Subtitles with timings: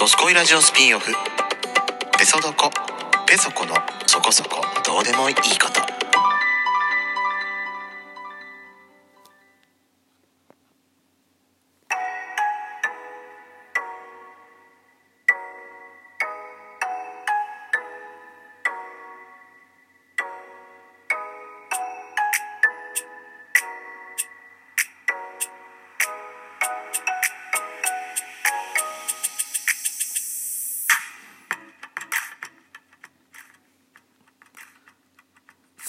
[0.00, 1.12] ドスコイラジオスピンオフ。
[2.18, 2.70] ペソドコ。
[3.26, 3.74] ペソコの
[4.06, 4.62] そこそこ。
[4.82, 5.89] どうでもいいこと。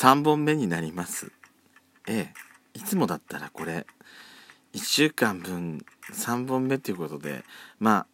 [0.01, 1.31] 3本目になります。
[2.07, 2.33] ええ。
[2.73, 3.85] いつもだったらこれ
[4.73, 7.43] 1週間分3本目ということで
[7.79, 8.07] ま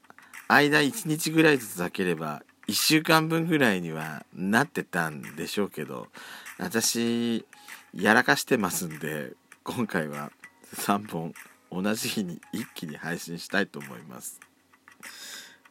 [0.49, 6.07] あ間1日ぐらいずつ開ければ1週間分ぐらいにはなってたんでしょうけど
[6.57, 7.45] 私
[7.93, 9.31] やらかしてますんで
[9.63, 10.33] 今回は
[10.75, 11.33] 3本
[11.71, 14.41] 同じ日に一気に配信したいと思います。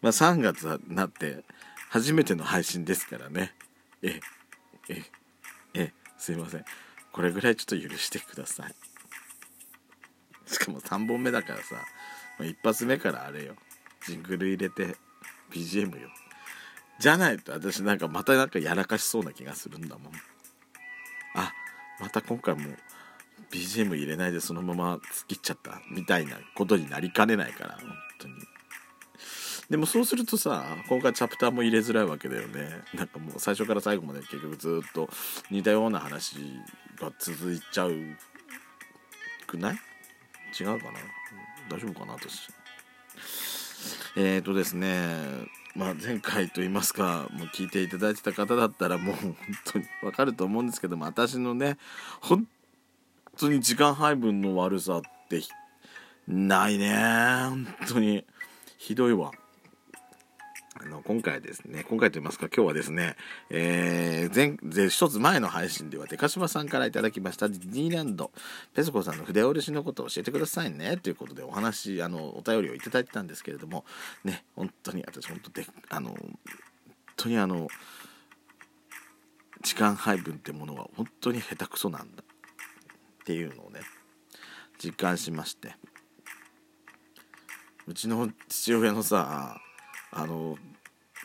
[0.01, 1.45] まあ3月になって
[1.91, 3.53] 初めての配信ですからね。
[4.01, 4.21] え
[4.89, 4.95] え。
[4.95, 5.26] ええ。
[6.27, 6.65] すいません。
[7.13, 8.75] これぐらいちょっと許してください。
[10.51, 11.77] しかも3本目だからさ
[12.41, 13.55] もう一発目からあれよ。
[14.05, 14.97] ジングル入れて
[15.53, 16.09] BGM よ。
[16.99, 20.13] じゃないと私なんかまたなんかやらかしそうな気がするんだもん。
[21.37, 21.53] あ
[22.01, 22.75] また今回も
[23.53, 25.81] BGM 入れないでそのまま突っ切っちゃった。
[25.93, 27.79] みたいなことになりかねないから。
[27.79, 27.89] 本
[29.71, 32.83] でもそうするとさ今回チャプターも入れづらいわけだよね。
[32.95, 35.11] なんかもう最初から最後まで結局ずっと
[35.51, 36.37] 似たような話
[36.97, 37.95] が続いちゃう
[39.47, 39.79] くない？
[40.59, 41.01] 違うかな？
[41.69, 42.49] 大丈夫かな私？
[44.17, 51.77] えーとですねまあ前回と言いますかもう聞いていただいてた方だったらもう本当にわかると思うんですけども私のね
[52.21, 52.47] 本
[53.37, 55.43] 当に時間配分の悪さって
[56.29, 56.95] ないね。
[56.95, 58.25] 本当に。
[58.79, 59.33] ひどいわ。
[60.79, 63.17] あの今回ですね今回と言いますか今日はですね、
[63.51, 68.31] えー、前前一つ前の配信ではデカシマさんからいただきましたディズニーランド
[68.75, 73.85] ペソコさんの筆下ろしのことを教えてくださいねということでお話あのお便りをいただいてたんですけれども
[74.25, 76.39] ね本当に私本当であの本
[77.17, 77.69] 当にあの
[79.63, 83.81] 時間配分ってものは本当に下手くそなんだっていうのをね
[84.79, 85.75] 実感しまして。
[87.89, 89.61] うちの父親のさ
[90.17, 90.57] あの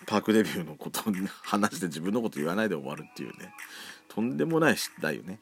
[0.05, 1.13] パークデビューのことを
[1.43, 3.53] 話して自分のこと言わないで終わるっていうね。
[4.09, 5.39] とんでもない失態よね。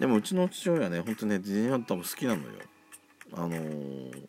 [0.00, 2.48] でもうちの父親ねほんとねディズニーランド多分好きなのよ。
[3.34, 4.28] あのー、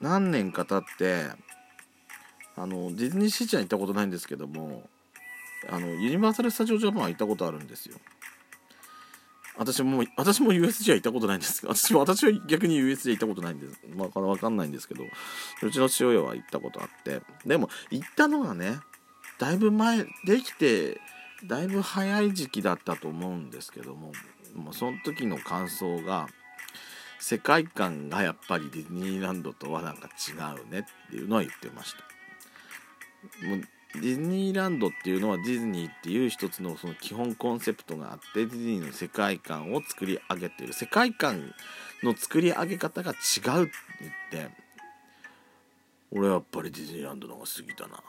[0.00, 1.26] 何年か経って
[2.56, 4.88] あのディズニーシーちゃん行ったことないんですけども
[5.68, 7.98] あのユニバーサル・スタジオ・ジャパンは行ったことあるんですよ。
[9.60, 13.78] 私も私も USJ は行ったことないんです私も私は逆に USJ 行ったことないんです。
[13.94, 15.04] まあ分かんないんですけど
[15.62, 17.20] うちの父親は行ったことあって。
[17.44, 18.78] でも行ったのがね
[19.38, 20.98] だいぶ前できて
[21.46, 24.12] だいぶ早い時期だったと思うんですけども
[24.54, 26.26] もうその時の感想が
[27.18, 31.98] 世界観がやっぱりディズニーランドとはなんか違うねっていうのは言ってました。
[33.94, 41.52] ディズニーランドっていうのはディズニーっていう一つのその基本コンセプトがあってディズニーの世界観を作り上げている世界観
[42.02, 43.72] の作り上げ方が違うって
[44.30, 44.50] 言って
[46.12, 48.02] 俺はやっぱりディズニーランドの方が好きだな。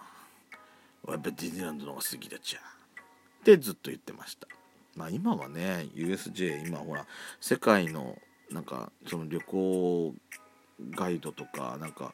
[1.10, 2.60] やっぱディズニーランドの方が好きだちゃ。
[2.60, 4.48] ってずっと言ってました。
[4.96, 7.06] まあ今はね USJ 今ほら
[7.40, 8.18] 世界の
[8.52, 10.14] なんかその旅行
[10.92, 12.14] ガイドとかなんか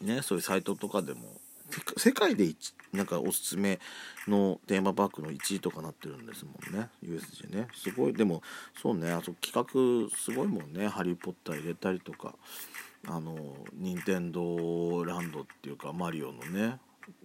[0.00, 1.20] ねそういうサイトとかでも
[1.96, 2.54] 世界で
[2.92, 3.80] なんかおすすめ
[4.28, 6.90] のテーマパークの1位とかなってるんですもんね。
[7.02, 7.68] USJ ね。
[7.74, 8.12] すごい。
[8.12, 8.42] でも
[8.80, 9.10] そうね。
[9.12, 12.34] あそ企画すごいもんね「ハリー・ポッター」入れたりとか。
[13.08, 13.36] あの
[13.72, 16.78] 任天堂ランドっていうかマリオのね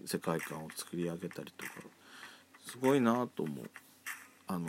[0.06, 1.72] 世界観を作り上げたりとか。
[2.66, 3.70] すごいなと思う。
[4.48, 4.68] あの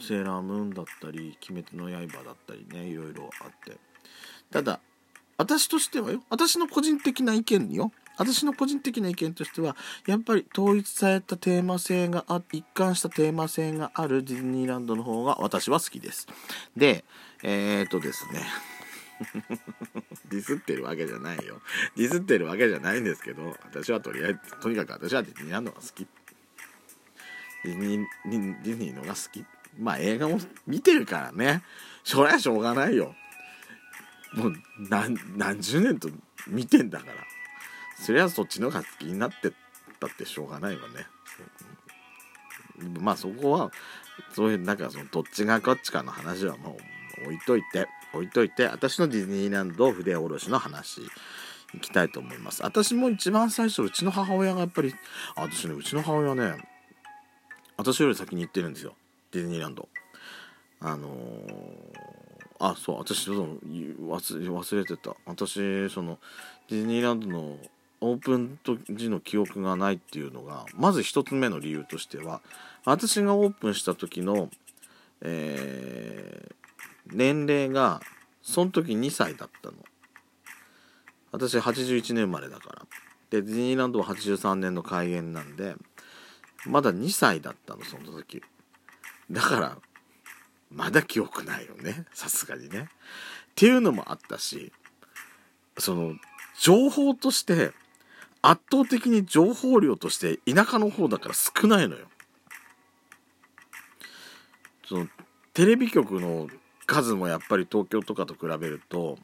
[0.00, 3.78] セーラームーンだったり「鬼滅の刃」だったりねいろいろあって。
[4.50, 4.80] ただ
[5.40, 6.22] 私としてはよ。
[6.28, 7.92] 私の個人的な意見によ。
[8.18, 9.74] 私の個人的な意見としては
[10.06, 16.26] やっぱり統一されたテーマ性があ一貫したテーマ性があるディズニーランドの方が私は好きです。
[16.76, 17.06] で
[17.42, 18.42] えー、っとですね。
[20.28, 21.62] ディスってるわけじゃないよ。
[21.96, 26.06] ディスってるわけじゃないんですけど私はとりあえずとにかく私はディズニーランドが好き。
[27.64, 29.42] ディズニーディズニーのが好き。
[29.78, 31.62] まあ映画も見てるからね。
[32.04, 33.14] そりゃしょうがないよ。
[34.34, 34.54] もう
[34.88, 36.08] 何何十年と
[36.46, 37.12] 見てんだから。
[38.00, 39.52] そりゃそっちのが好きになってっ
[40.00, 41.06] たってしょうがないわね。
[42.98, 43.70] まあそこは
[44.34, 46.78] そういうなんかそのどっちがこっちかの話はも
[47.22, 51.02] う置いといて置いといて私のディズニーランド筆下ろしの話
[51.74, 52.62] いきたいと思います。
[52.62, 54.94] 私も一番最初うちの母親がやっぱり
[55.36, 56.56] 私ねうちの母親ね
[57.76, 58.94] 私より先に行ってるんですよ。
[59.32, 59.88] ディズニーランド。
[60.80, 62.29] あのー、
[62.60, 65.16] あそう私ちょっと忘忘れてた。
[65.24, 66.18] 私その
[66.68, 67.56] ディズニーランドの
[68.02, 72.42] オープン時の記憶がないっていうのがまず1つ目の理由としては
[72.84, 74.50] 私がオープンした時の、
[75.22, 78.02] えー、年齢が
[78.42, 79.76] その時2歳だったの。
[81.32, 82.82] 私81年生まれだから。
[83.30, 85.76] でディズニーランドは83年の開園なんで
[86.66, 88.42] まだ2歳だったのその時。
[89.30, 89.78] だから
[90.70, 92.06] まだ記憶ないよね。
[92.12, 92.82] さすがにね。
[92.82, 92.86] っ
[93.54, 94.72] ていうのもあったし
[95.78, 96.14] その
[96.60, 97.72] 情報として
[98.42, 102.06] 圧倒的に情報量として田舎の方だから少ないのよ。
[104.86, 105.08] その
[105.52, 106.48] テレビ局の
[106.86, 109.18] 数もやっぱり東京とかと比べると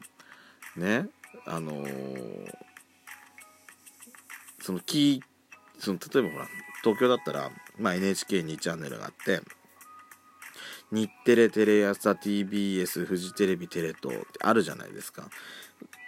[0.75, 1.07] ね
[1.45, 2.53] あのー、
[4.61, 6.47] そのキーその例えばほら
[6.83, 9.41] 東京だったら、まあ、NHK2 チャンネルがあって
[10.91, 15.29] 日テレテレ朝 TBS フジテレビテレ東ってあるじゃないですか。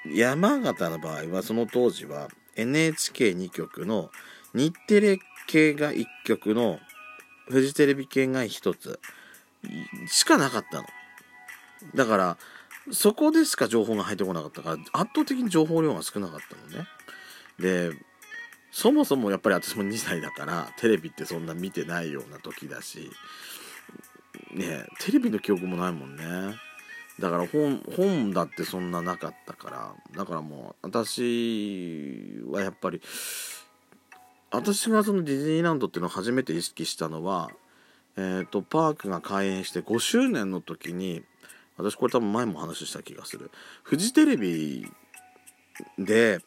[0.06, 4.10] 山形の場合はその当時は NHK2 局の
[4.54, 6.80] 日テレ系が1局の
[7.50, 9.00] フジテレビ系が1つ
[10.08, 10.86] しかなかったの。
[11.96, 12.38] だから
[12.92, 16.88] そこでしか情報が入ってこなかったから圧倒的に情報量が少なかったのね。
[17.60, 17.92] で
[18.72, 23.10] そもそもやっぱり私も2歳だからテレビってそんな見てないような時だし
[24.54, 26.24] ねテレビの記憶もないもんね。
[27.20, 29.94] だから本本だってそんななかったから。
[30.16, 33.02] だからもう私はやっぱり
[34.52, 37.52] 私がそのディズニーランドっていうのを初めて意識したのは
[38.22, 41.24] えーと、パークが開園して5周年の時に
[41.78, 43.50] 私これ多分前も話した気がする。
[43.84, 44.92] フジテレビ
[45.98, 46.40] で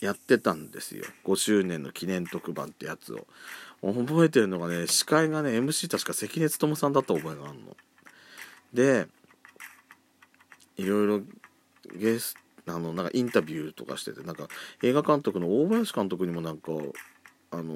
[0.00, 1.04] やってたんですよ。
[1.24, 3.26] 5周年の記念特番ってやつを。
[3.82, 7.76] 覚えてるのがね司会がね MC 確か関根勤さんだった覚えがあるの。
[8.72, 9.08] で
[10.76, 11.20] いろいろ
[11.96, 12.36] ゲス
[12.66, 14.46] あのなんかインタビューとかしててなんか
[14.82, 16.72] 映画監督の大林監督にもなんか
[17.50, 17.74] あの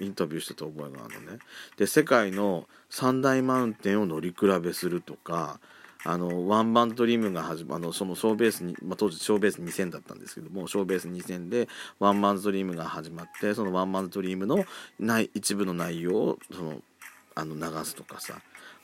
[0.00, 1.38] インタビューしてた覚えがあるのね。
[1.76, 5.60] で世界の三大マウンテンを乗り比べするとか
[6.04, 11.68] あのワンバンドリームが始まるそのショーベースに、まあ、当時ショーベース2000だったんですけどもショーベース2000で
[11.98, 14.64] ワンマンドリームが始まってそのワンマンドリームの
[14.98, 16.80] ない一部の内容をその
[17.34, 18.34] あの流すとかさ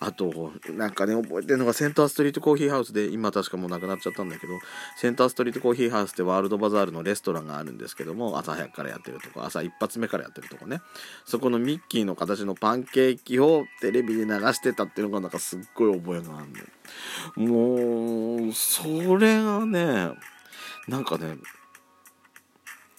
[0.00, 4.52] あとなんかね覚えてるのがセンターストリートコーヒーハウスで今確かもうなくなっちゃったんだけど
[4.96, 10.80] センターストリートコーヒーハウスってワールドバザールのレストランがあるんですけども朝早くからやってるとこ朝一発目からやってるとこね。
[11.24, 16.42] そこのミッキーの形のパンケーキをテレビで流してたっていうのがなんかすっごい覚えがあ
[17.36, 18.46] るの。
[18.46, 20.10] もうそれがね
[20.86, 21.36] なんかね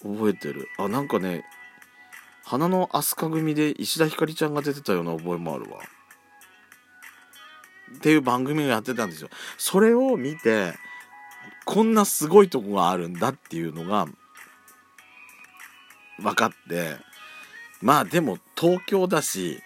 [0.03, 0.67] 覚えてる。
[0.77, 1.45] あなんかね
[2.43, 5.79] 花の飛鳥組で石田ひかりちゃんが出てたような覚えもあるわ。
[7.95, 9.29] っていう番組をやってたんですよ。
[9.57, 10.73] それを見て、
[11.65, 14.07] こんなすごいとこがあるんだっていうのが
[16.19, 16.97] 分かって、
[17.81, 19.61] まあでも東京だし、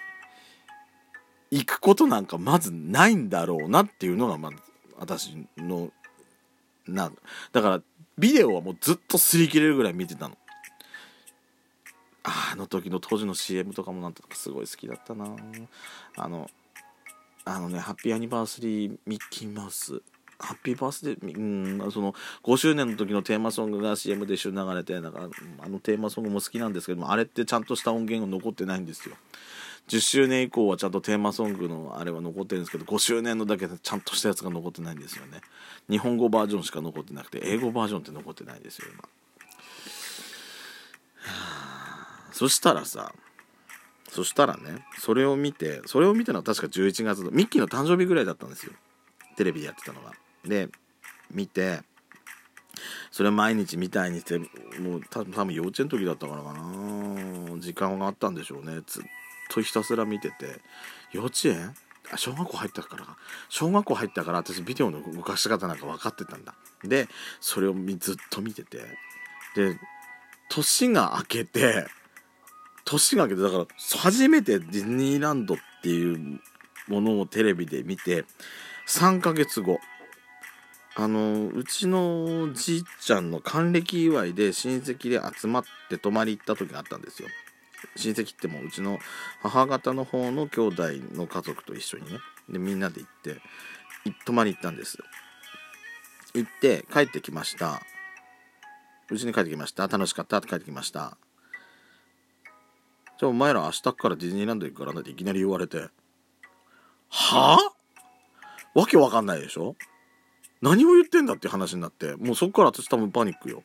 [1.53, 4.57] 行くことなんかまずないんだろうなっていうのがまず
[4.97, 5.91] 私の
[6.87, 7.11] な
[7.51, 7.81] だから
[8.17, 10.37] ビデオはもうずっと擦り切れるぐらい見てたの
[12.23, 15.27] あの時の当時の CM とかもなんとかすごい好きだったな
[16.17, 16.49] あの
[17.45, 20.01] あのね、ハッピーアニバーサリーミッキーマウス。
[20.39, 29.15] ハッピーバースデー、うん、その5周年の時のテーマソングが CM で一緒に流れて、なんかあのテーマソングも好きなんですけども、あれってちゃんとした音源が残ってないんですよ。
[29.87, 35.41] 10周年以降はちゃんとテーマソングのあれは残ってるんですけど、5周年のだけでちゃんとしたやつが残ってないんですよね。
[35.89, 39.03] 日本語バージョンしか残ってなくて、英語バージョンって残ってないんですよ、今。
[42.31, 43.13] そしたらさ、
[44.13, 48.73] そしたらねそれを見てそれを見たのは確か11月のミッキーの誕生日ぐらいだったんですよ。
[49.35, 50.11] テレビでやってたのが。
[50.45, 50.69] で
[51.31, 51.81] 見て
[53.11, 57.59] それ毎日見たいにしてもう多分幼稚園の時だったからかな。
[57.59, 58.81] 時間があったんでしょうね。
[58.85, 59.03] ずっ
[59.49, 60.61] とひたすら見てて。
[61.11, 61.73] 幼稚園？
[62.11, 63.07] あ小学校入ったから
[63.49, 66.53] 小学校入ったから私ビデオの動かし方なんか分かってたんだ。
[66.83, 67.07] で
[67.39, 68.79] それをずっと見てて。
[69.55, 69.79] で
[70.49, 71.87] 年が明けて
[72.85, 73.65] 年が明けてだから
[73.97, 76.41] 初めてディズニーランドっていう
[76.87, 78.25] ものをテレビで見て
[78.87, 79.79] 3ヶ月後
[80.95, 87.29] あのうちのじいちゃんの還暦祝いで親戚で集まって泊まり行った時があったんですよ。
[87.95, 88.99] 親戚ってもううちの
[89.41, 93.41] 母方の方の兄弟の家族と一緒にねでみんなで行って
[94.25, 94.97] 泊まり行ったんです。
[96.35, 97.81] 行って帰ってきました。
[99.09, 99.87] うちに帰ってきました。
[99.87, 101.17] 楽しかったって帰ってきました。
[103.19, 105.89] じゃあお前ら明日からディズニーランド行くからなっていきなり言われて。
[107.09, 107.57] はあ？
[108.73, 109.75] わけわかんないでしょ？
[110.61, 112.15] 何を言ってんだって話になって。
[112.15, 113.63] もうそっから私多分パニックよ。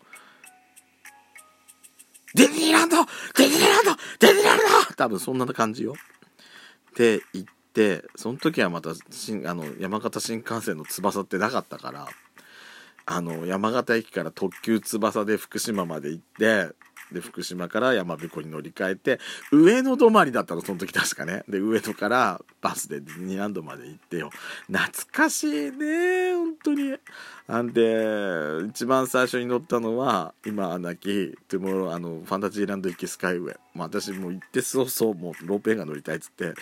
[2.35, 2.97] ディズニーランド！
[2.97, 3.93] ディズニーランド！
[4.19, 4.95] ディズニーランド！
[4.97, 5.95] 多分そんな感じよ。
[6.91, 12.09] って言ってその時はまた新あの山形新幹線の翼ってなかったから
[13.07, 16.75] あの山形駅から特急翼で福島まで行って
[17.13, 19.21] で福島から山彦に乗り換えて
[19.53, 21.45] 上野止まりだったのその時確かね。
[21.49, 24.31] で上野からバスでディズニーランドまで行ってよ。
[24.67, 26.97] 懐かしいね本当に。
[27.47, 36.53] なんで一番最初に乗ったのは今はなきトゥモローあのファンタジーランド行きスカイウェイ、まあ、私もう行ってそうそうもうロープウェイが乗りたいっつって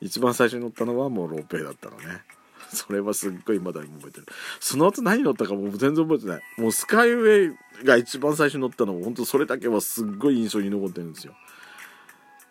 [0.00, 2.22] 一番最初に乗ったのはもうロープウェイだったのね。
[2.72, 4.26] それはすっごいまだ覚えてる。
[4.60, 6.42] その後何乗ったかもう全然覚えてない。
[6.58, 11.34] もうスカイウェイが一番最初に乗ったの本当それだけはすっごい印象に残ってるんですよ。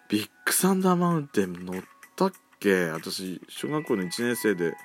[0.10, 1.84] ビッグサンダーマウンテン乗っ
[2.16, 2.90] たっけ？
[2.92, 4.76] 私小学校の1年生で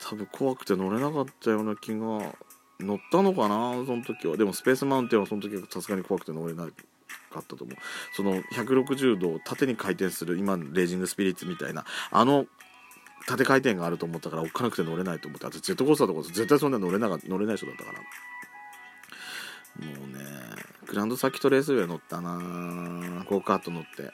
[0.00, 1.98] 多分怖くて乗れなかったような気が
[2.80, 3.84] 乗ったのかな？
[3.86, 4.36] その時は。
[4.36, 7.76] でもスペースマウンテンはその時はさすがに怖くて乗れなかったと思う。
[8.14, 12.46] その160度縦に回転する今のレイジングスピリッツみたいなあの
[13.26, 17.98] 縦回転があると思ったからおっかなくて乗れないと思ってあとジェットコースターとか絶対そんな乗れな乗れない人だったから。
[17.98, 18.04] も
[20.04, 20.24] うね
[20.86, 23.24] グランドサーキットレースウェイ乗ったな。
[23.28, 24.12] ゴーカート乗って。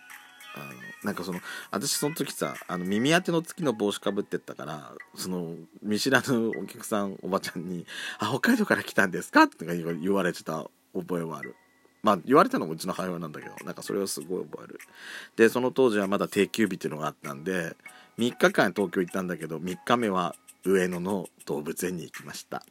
[0.56, 0.72] あの
[1.04, 7.86] なんかその私その時さあの耳当ての月の帽子かぶってったからその見知らぬお客さんおばちゃんに
[8.18, 11.54] 「あ北海道から来たんですか?」って言われてた覚えはある。
[12.02, 14.80] まあ言われたのもうちの母親なんだけどなんかそれをすごい覚える。
[15.36, 17.76] でその当時はまだ定休日っていうのがあったんで
[18.18, 22.62] 3日間東京行ったんだけど3日目は上野の動物園に行きました。